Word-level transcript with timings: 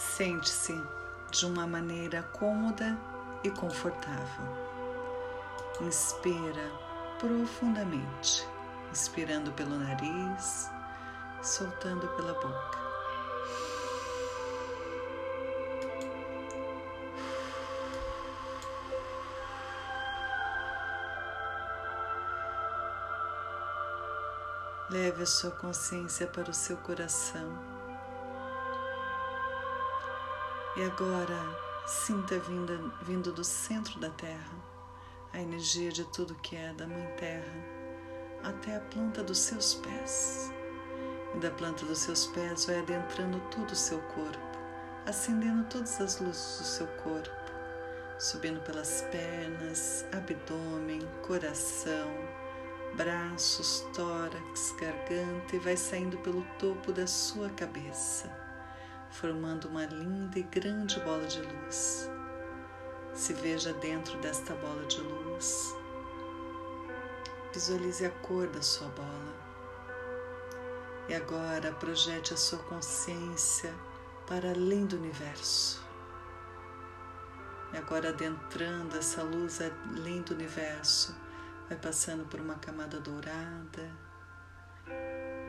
Sente-se 0.00 0.82
de 1.30 1.44
uma 1.44 1.66
maneira 1.66 2.22
cômoda 2.32 2.98
e 3.44 3.50
confortável. 3.50 4.46
Inspira 5.82 6.72
profundamente, 7.18 8.48
inspirando 8.90 9.52
pelo 9.52 9.78
nariz, 9.78 10.70
soltando 11.42 12.08
pela 12.16 12.32
boca. 12.32 12.78
Leve 24.88 25.22
a 25.22 25.26
sua 25.26 25.50
consciência 25.50 26.26
para 26.26 26.50
o 26.50 26.54
seu 26.54 26.78
coração. 26.78 27.79
E 30.76 30.82
agora 30.84 31.38
sinta 31.86 32.38
vinda, 32.38 32.78
vindo 33.02 33.32
do 33.32 33.42
centro 33.42 33.98
da 33.98 34.10
terra 34.10 34.70
a 35.32 35.40
energia 35.40 35.90
de 35.90 36.04
tudo 36.04 36.34
que 36.36 36.56
é 36.56 36.72
da 36.74 36.86
Mãe 36.86 37.06
Terra 37.16 37.52
até 38.42 38.76
a 38.76 38.80
planta 38.80 39.22
dos 39.22 39.38
seus 39.38 39.74
pés. 39.74 40.52
E 41.34 41.38
da 41.38 41.50
planta 41.50 41.84
dos 41.84 41.98
seus 41.98 42.26
pés 42.28 42.66
vai 42.66 42.78
adentrando 42.80 43.40
todo 43.50 43.70
o 43.70 43.76
seu 43.76 44.00
corpo, 44.02 44.58
acendendo 45.06 45.64
todas 45.68 46.00
as 46.00 46.20
luzes 46.20 46.58
do 46.58 46.64
seu 46.64 46.86
corpo, 47.02 47.30
subindo 48.18 48.60
pelas 48.62 49.02
pernas, 49.10 50.04
abdômen, 50.12 51.00
coração 51.22 52.10
braços, 52.94 53.86
tórax, 53.94 54.74
garganta 54.78 55.56
e 55.56 55.58
vai 55.58 55.76
saindo 55.76 56.18
pelo 56.18 56.42
topo 56.58 56.92
da 56.92 57.06
sua 57.06 57.48
cabeça, 57.50 58.28
formando 59.10 59.68
uma 59.68 59.84
linda 59.86 60.38
e 60.38 60.42
grande 60.42 60.98
bola 61.00 61.26
de 61.26 61.40
luz. 61.40 62.08
Se 63.14 63.32
veja 63.34 63.72
dentro 63.74 64.18
desta 64.18 64.54
bola 64.54 64.84
de 64.86 65.00
luz. 65.00 65.74
Visualize 67.52 68.06
a 68.06 68.10
cor 68.10 68.46
da 68.48 68.62
sua 68.62 68.88
bola. 68.88 69.34
E 71.08 71.14
agora 71.14 71.72
projete 71.72 72.32
a 72.32 72.36
sua 72.36 72.60
consciência 72.60 73.74
para 74.26 74.50
além 74.50 74.86
do 74.86 74.96
universo. 74.96 75.84
E 77.72 77.76
agora 77.76 78.10
adentrando 78.10 78.96
essa 78.96 79.22
luz 79.22 79.60
além 79.60 80.22
do 80.22 80.34
universo, 80.34 81.14
vai 81.68 81.76
passando 81.76 82.24
por 82.26 82.40
uma 82.40 82.54
camada 82.56 83.00
dourada 83.00 84.10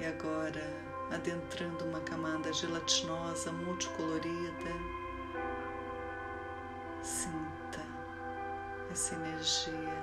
e 0.00 0.04
agora 0.04 0.85
adentrando 1.10 1.84
uma 1.84 2.00
camada 2.00 2.52
gelatinosa 2.52 3.52
multicolorida. 3.52 4.70
Sinta 7.02 7.82
essa 8.90 9.14
energia, 9.14 10.02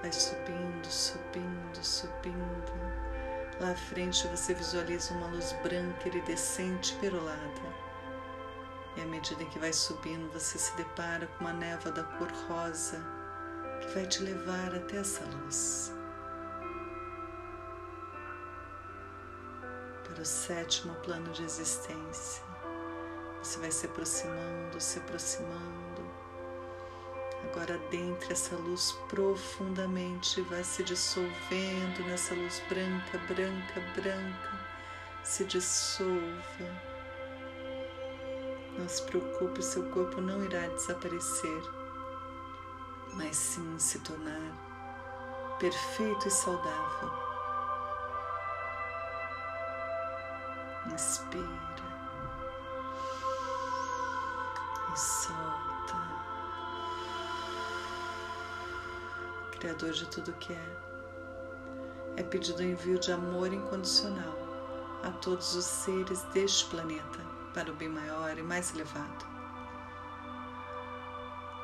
vai 0.00 0.12
subindo, 0.12 0.86
subindo, 0.86 1.82
subindo. 1.82 2.72
Lá 3.60 3.70
à 3.70 3.76
frente 3.76 4.26
você 4.28 4.54
visualiza 4.54 5.14
uma 5.14 5.28
luz 5.28 5.52
branca 5.62 6.08
iridescente 6.08 6.94
perolada. 6.96 7.84
E 8.96 9.00
à 9.00 9.06
medida 9.06 9.44
que 9.44 9.58
vai 9.58 9.72
subindo, 9.72 10.32
você 10.32 10.58
se 10.58 10.76
depara 10.76 11.26
com 11.26 11.44
uma 11.44 11.52
névoa 11.52 11.92
da 11.92 12.04
cor 12.04 12.30
rosa 12.48 13.00
que 13.80 13.88
vai 13.94 14.06
te 14.06 14.22
levar 14.22 14.74
até 14.74 14.96
essa 14.96 15.24
luz. 15.24 15.93
O 20.24 20.26
sétimo 20.26 20.94
plano 21.02 21.30
de 21.32 21.44
existência. 21.44 22.42
Você 23.42 23.58
vai 23.58 23.70
se 23.70 23.84
aproximando, 23.84 24.80
se 24.80 24.98
aproximando. 24.98 26.02
Agora 27.42 27.76
dentre 27.90 28.32
essa 28.32 28.56
luz 28.56 28.92
profundamente 29.06 30.40
vai 30.40 30.64
se 30.64 30.82
dissolvendo 30.82 32.02
nessa 32.06 32.34
luz 32.34 32.62
branca, 32.70 33.18
branca, 33.28 33.80
branca. 33.94 34.66
Se 35.22 35.44
dissolva. 35.44 36.80
Não 38.78 38.88
se 38.88 39.02
preocupe, 39.02 39.62
seu 39.62 39.90
corpo 39.90 40.22
não 40.22 40.42
irá 40.42 40.68
desaparecer 40.68 41.62
mas 43.12 43.36
sim 43.36 43.78
se 43.78 44.00
tornar 44.00 45.56
perfeito 45.60 46.26
e 46.26 46.30
saudável. 46.32 47.23
Inspira 50.92 51.84
e 54.92 54.98
solta. 54.98 55.34
Criador 59.52 59.92
de 59.92 60.06
tudo 60.06 60.32
que 60.34 60.52
é, 60.52 60.76
é 62.16 62.22
pedido 62.22 62.60
o 62.60 62.62
envio 62.62 62.98
de 62.98 63.12
amor 63.12 63.52
incondicional 63.52 64.38
a 65.02 65.10
todos 65.10 65.54
os 65.54 65.64
seres 65.64 66.22
deste 66.34 66.66
planeta 66.66 67.20
para 67.52 67.70
o 67.70 67.74
bem 67.74 67.88
maior 67.88 68.36
e 68.38 68.42
mais 68.42 68.74
elevado. 68.74 69.26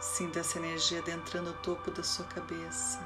Sinta 0.00 0.40
essa 0.40 0.58
energia 0.58 1.00
adentrando 1.00 1.50
o 1.50 1.54
topo 1.54 1.90
da 1.90 2.02
sua 2.02 2.24
cabeça. 2.26 3.00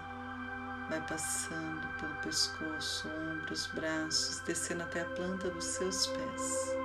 Vai 0.90 1.00
passando 1.02 1.86
pelo 2.00 2.14
pescoço, 2.16 3.08
ombros, 3.08 3.66
braços, 3.68 4.40
descendo 4.40 4.82
até 4.82 5.02
a 5.02 5.04
planta 5.04 5.48
dos 5.48 5.64
seus 5.64 6.08
pés. 6.08 6.76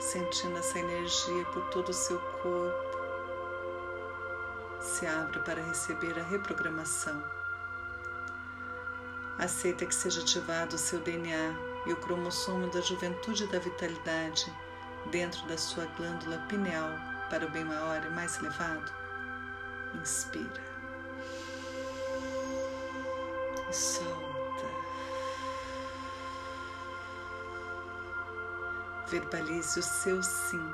Sentindo 0.00 0.56
essa 0.56 0.78
energia 0.78 1.44
por 1.52 1.68
todo 1.68 1.90
o 1.90 1.92
seu 1.92 2.18
corpo. 2.18 2.96
Se 4.80 5.06
abre 5.06 5.40
para 5.40 5.62
receber 5.62 6.18
a 6.18 6.22
reprogramação. 6.22 7.22
Aceita 9.38 9.84
que 9.84 9.94
seja 9.94 10.22
ativado 10.22 10.76
o 10.76 10.78
seu 10.78 11.00
DNA 11.00 11.54
e 11.84 11.92
o 11.92 11.96
cromossomo 11.96 12.70
da 12.70 12.80
juventude 12.80 13.44
e 13.44 13.48
da 13.48 13.58
vitalidade 13.58 14.50
dentro 15.10 15.46
da 15.46 15.58
sua 15.58 15.84
glândula 15.98 16.38
pineal 16.48 16.94
para 17.28 17.44
o 17.44 17.50
bem 17.50 17.64
maior 17.66 18.02
e 18.06 18.08
mais 18.08 18.38
elevado? 18.38 18.90
Inspira 20.00 20.69
solta. 23.72 24.66
Verbalize 29.08 29.78
o 29.78 29.82
seu 29.82 30.22
sim. 30.22 30.72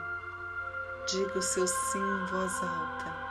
Diga 1.08 1.38
o 1.38 1.42
seu 1.42 1.66
sim 1.66 1.98
em 1.98 2.26
voz 2.26 2.52
alta. 2.62 3.26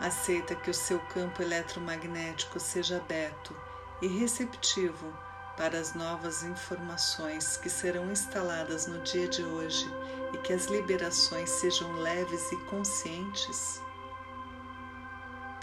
Aceita 0.00 0.54
que 0.54 0.70
o 0.70 0.74
seu 0.74 0.98
campo 1.00 1.42
eletromagnético 1.42 2.60
seja 2.60 2.98
aberto 2.98 3.54
e 4.02 4.06
receptivo 4.06 5.12
para 5.56 5.78
as 5.78 5.94
novas 5.94 6.42
informações 6.42 7.56
que 7.56 7.70
serão 7.70 8.10
instaladas 8.10 8.86
no 8.86 9.00
dia 9.00 9.28
de 9.28 9.42
hoje 9.42 9.86
e 10.32 10.38
que 10.38 10.52
as 10.52 10.66
liberações 10.66 11.48
sejam 11.48 11.92
leves 12.00 12.50
e 12.52 12.56
conscientes, 12.64 13.80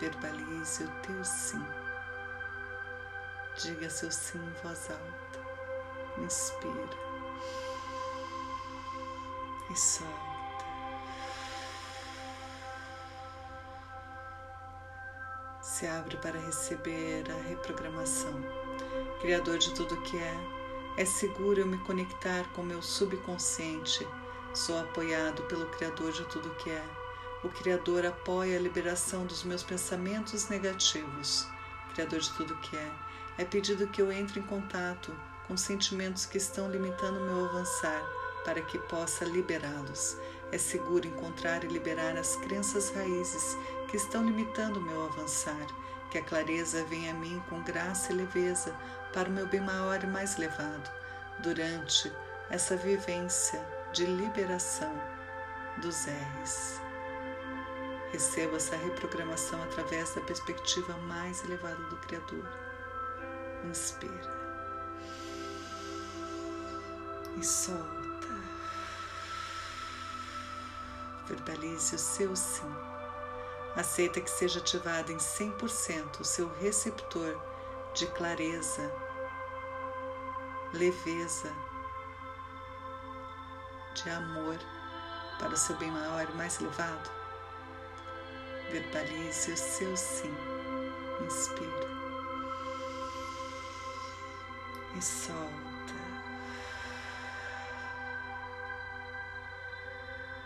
verbalize 0.01 0.83
o 0.83 0.89
teu 1.03 1.23
sim. 1.23 1.63
Diga 3.55 3.89
seu 3.89 4.11
sim 4.11 4.39
em 4.39 4.63
voz 4.63 4.89
alta. 4.89 5.39
Inspira 6.17 6.97
e 9.71 9.77
solta. 9.77 10.11
Se 15.61 15.85
abre 15.85 16.17
para 16.17 16.39
receber 16.39 17.23
a 17.31 17.47
reprogramação. 17.47 18.33
Criador 19.21 19.59
de 19.59 19.73
tudo 19.75 20.01
que 20.01 20.17
é, 20.17 20.35
é 20.97 21.05
seguro 21.05 21.61
eu 21.61 21.67
me 21.67 21.77
conectar 21.85 22.43
com 22.53 22.63
meu 22.63 22.81
subconsciente 22.81 24.05
Sou 24.53 24.77
apoiado 24.77 25.43
pelo 25.43 25.65
Criador 25.67 26.11
de 26.11 26.25
tudo 26.25 26.49
que 26.55 26.69
é. 26.69 27.00
O 27.43 27.49
Criador 27.49 28.05
apoia 28.05 28.57
a 28.57 28.61
liberação 28.61 29.25
dos 29.25 29.43
meus 29.43 29.63
pensamentos 29.63 30.47
negativos. 30.49 31.47
Criador 31.93 32.19
de 32.19 32.31
tudo 32.33 32.55
que 32.57 32.77
é. 32.77 32.91
É 33.37 33.45
pedido 33.45 33.87
que 33.87 34.01
eu 34.01 34.11
entre 34.11 34.39
em 34.39 34.43
contato 34.43 35.15
com 35.47 35.57
sentimentos 35.57 36.25
que 36.25 36.37
estão 36.37 36.69
limitando 36.69 37.19
meu 37.19 37.45
avançar, 37.45 38.03
para 38.45 38.61
que 38.61 38.77
possa 38.77 39.25
liberá-los. 39.25 40.17
É 40.51 40.57
seguro 40.57 41.07
encontrar 41.07 41.63
e 41.63 41.67
liberar 41.67 42.15
as 42.15 42.35
crenças 42.35 42.91
raízes 42.91 43.57
que 43.89 43.97
estão 43.97 44.23
limitando 44.23 44.79
meu 44.79 45.05
avançar. 45.05 45.65
Que 46.11 46.19
a 46.19 46.23
clareza 46.23 46.83
venha 46.85 47.11
a 47.11 47.15
mim 47.15 47.41
com 47.49 47.61
graça 47.63 48.11
e 48.11 48.15
leveza 48.15 48.75
para 49.13 49.29
o 49.29 49.31
meu 49.31 49.47
bem 49.47 49.61
maior 49.61 50.03
e 50.03 50.07
mais 50.07 50.37
elevado. 50.37 50.91
Durante 51.39 52.11
essa 52.49 52.75
vivência, 52.75 53.65
de 53.93 54.05
liberação 54.05 54.93
dos 55.81 56.05
R's. 56.05 56.90
Receba 58.11 58.57
essa 58.57 58.75
reprogramação 58.75 59.61
através 59.63 60.13
da 60.13 60.21
perspectiva 60.21 60.93
mais 60.97 61.43
elevada 61.43 61.81
do 61.85 61.95
Criador. 61.97 62.45
Inspira. 63.63 64.41
E 67.37 67.45
solta. 67.45 68.01
Verbalize 71.27 71.95
o 71.95 71.99
seu 71.99 72.35
sim. 72.35 72.75
Aceita 73.75 74.19
que 74.19 74.29
seja 74.29 74.59
ativado 74.59 75.13
em 75.13 75.17
100% 75.17 76.19
o 76.19 76.25
seu 76.25 76.51
receptor 76.55 77.39
de 77.93 78.05
clareza, 78.07 78.91
leveza, 80.73 81.53
de 83.93 84.09
amor 84.09 84.57
para 85.39 85.53
o 85.53 85.57
seu 85.57 85.75
bem 85.77 85.89
maior 85.89 86.27
e 86.29 86.33
mais 86.33 86.59
elevado. 86.59 87.20
Verbalize 88.71 89.51
o 89.51 89.57
seu 89.57 89.95
sim. 89.97 90.33
Inspira 91.25 91.91
e 94.97 95.01
solta. 95.01 95.51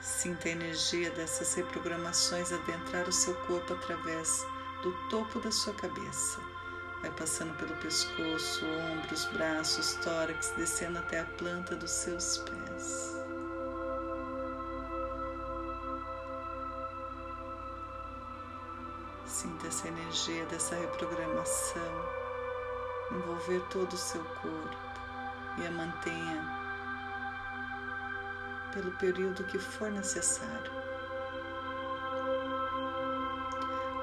Sinta 0.01 0.47
a 0.47 0.51
energia 0.51 1.09
dessas 1.11 1.53
reprogramações 1.55 2.51
adentrar 2.51 3.07
o 3.07 3.11
seu 3.11 3.35
corpo 3.45 3.73
através 3.73 4.45
do 4.83 4.91
topo 5.09 5.39
da 5.39 5.51
sua 5.51 5.73
cabeça. 5.73 6.39
Vai 7.01 7.11
passando 7.11 7.55
pelo 7.57 7.75
pescoço, 7.77 8.65
ombros, 8.65 9.25
braços, 9.25 9.95
tórax, 10.03 10.51
descendo 10.57 10.99
até 10.99 11.19
a 11.19 11.25
planta 11.25 11.75
dos 11.75 11.91
seus 11.91 12.37
pés. 12.39 13.14
Sinta 19.25 19.67
essa 19.67 19.87
energia 19.87 20.45
dessa 20.45 20.75
reprogramação 20.75 21.81
envolver 23.11 23.61
todo 23.69 23.93
o 23.93 23.97
seu 23.97 24.23
corpo 24.23 24.77
e 25.57 25.65
a 25.65 25.71
mantenha 25.71 26.65
pelo 28.73 28.91
período 28.93 29.43
que 29.45 29.57
for 29.57 29.89
necessário. 29.91 30.71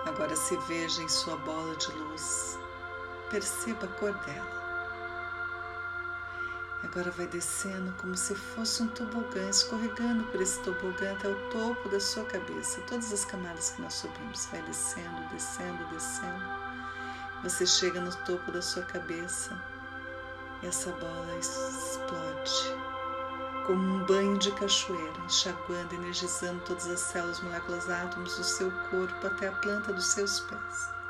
Agora 0.06 0.34
se 0.34 0.56
veja 0.68 1.02
em 1.02 1.08
sua 1.08 1.36
bola 1.36 1.76
de 1.76 1.92
luz, 1.92 2.58
perceba 3.30 3.86
a 3.86 3.88
cor 3.98 4.12
dela. 4.24 4.61
Agora 6.82 7.10
vai 7.12 7.26
descendo 7.26 7.92
como 7.98 8.16
se 8.16 8.34
fosse 8.34 8.82
um 8.82 8.88
tobogã, 8.88 9.48
escorregando 9.48 10.24
por 10.24 10.40
esse 10.40 10.60
tobogã 10.62 11.12
até 11.12 11.28
o 11.28 11.50
topo 11.50 11.88
da 11.88 12.00
sua 12.00 12.24
cabeça. 12.24 12.80
Todas 12.82 13.12
as 13.12 13.24
camadas 13.24 13.70
que 13.70 13.82
nós 13.82 13.94
subimos, 13.94 14.46
vai 14.46 14.60
descendo, 14.62 15.28
descendo, 15.30 15.84
descendo. 15.86 16.44
Você 17.44 17.66
chega 17.66 18.00
no 18.00 18.14
topo 18.24 18.50
da 18.50 18.60
sua 18.60 18.82
cabeça 18.82 19.56
e 20.62 20.66
essa 20.66 20.90
bola 20.92 21.38
explode 21.38 22.92
como 23.66 23.80
um 23.80 24.04
banho 24.04 24.36
de 24.38 24.50
cachoeira, 24.52 25.20
enxaguando, 25.24 25.94
energizando 25.94 26.60
todas 26.64 26.88
as 26.88 27.00
células, 27.00 27.40
moléculas, 27.40 27.88
átomos 27.88 28.36
do 28.36 28.44
seu 28.44 28.70
corpo 28.90 29.26
até 29.26 29.48
a 29.48 29.52
planta 29.52 29.92
dos 29.92 30.06
seus 30.06 30.40
pés. 30.40 31.01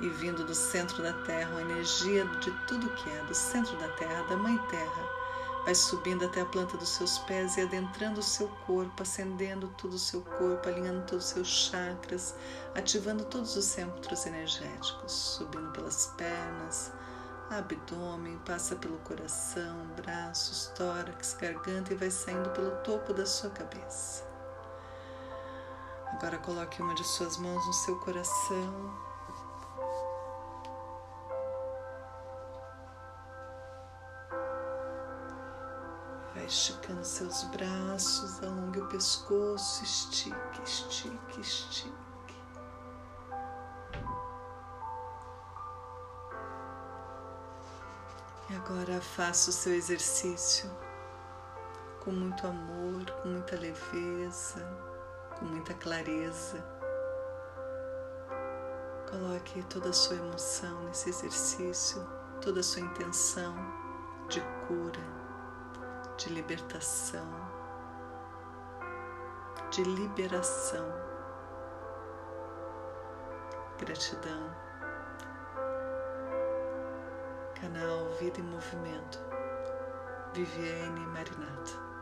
E 0.00 0.08
vindo 0.08 0.44
do 0.44 0.54
centro 0.54 1.02
da 1.02 1.12
Terra, 1.24 1.56
a 1.56 1.60
energia 1.62 2.26
de 2.40 2.50
tudo 2.66 2.88
que 2.90 3.10
é, 3.10 3.24
do 3.24 3.34
centro 3.34 3.76
da 3.76 3.88
Terra, 3.90 4.22
da 4.24 4.36
Mãe 4.36 4.58
Terra, 4.68 5.08
vai 5.64 5.74
subindo 5.74 6.26
até 6.26 6.42
a 6.42 6.46
planta 6.46 6.76
dos 6.76 6.90
seus 6.90 7.18
pés 7.20 7.56
e 7.56 7.62
adentrando 7.62 8.20
o 8.20 8.22
seu 8.22 8.48
corpo, 8.66 9.02
acendendo 9.02 9.68
todo 9.78 9.94
o 9.94 9.98
seu 9.98 10.20
corpo, 10.20 10.68
alinhando 10.68 11.06
todos 11.06 11.24
os 11.24 11.30
seus 11.30 11.48
chakras, 11.48 12.34
ativando 12.74 13.24
todos 13.24 13.56
os 13.56 13.64
centros 13.64 14.26
energéticos, 14.26 15.12
subindo 15.12 15.70
pelas 15.70 16.12
pernas, 16.18 16.92
abdômen, 17.50 18.38
passa 18.44 18.76
pelo 18.76 18.98
coração, 18.98 19.86
braços, 19.96 20.66
tórax, 20.76 21.34
garganta 21.40 21.92
e 21.92 21.96
vai 21.96 22.10
saindo 22.10 22.50
pelo 22.50 22.72
topo 22.82 23.14
da 23.14 23.24
sua 23.24 23.50
cabeça. 23.50 24.24
Agora 26.12 26.38
coloque 26.38 26.80
uma 26.80 26.94
de 26.94 27.04
suas 27.04 27.38
mãos 27.38 27.66
no 27.66 27.72
seu 27.72 27.96
coração. 28.00 29.13
Vai 36.44 36.50
esticando 36.50 37.02
seus 37.02 37.44
braços, 37.44 38.42
alongue 38.42 38.78
o 38.78 38.86
pescoço, 38.88 39.82
estique, 39.82 40.62
estique, 40.62 41.40
estique. 41.40 41.94
E 48.50 48.56
agora 48.56 49.00
faça 49.00 49.48
o 49.48 49.52
seu 49.54 49.72
exercício 49.72 50.70
com 52.00 52.10
muito 52.12 52.46
amor, 52.46 53.10
com 53.22 53.28
muita 53.30 53.56
leveza, 53.58 54.68
com 55.38 55.46
muita 55.46 55.72
clareza. 55.72 56.62
Coloque 59.10 59.62
toda 59.62 59.88
a 59.88 59.94
sua 59.94 60.16
emoção 60.16 60.84
nesse 60.84 61.08
exercício, 61.08 62.06
toda 62.42 62.60
a 62.60 62.62
sua 62.62 62.82
intenção 62.82 63.56
de 64.28 64.42
cura, 64.68 65.23
de 66.16 66.28
libertação, 66.30 67.26
de 69.70 69.82
liberação. 69.82 70.86
Gratidão 73.78 74.64
canal 77.64 78.08
Vida 78.20 78.40
em 78.40 78.42
Movimento, 78.42 79.18
Viviane 80.34 81.06
Marinato. 81.06 81.93